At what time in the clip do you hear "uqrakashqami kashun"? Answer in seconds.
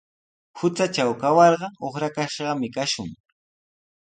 1.87-3.09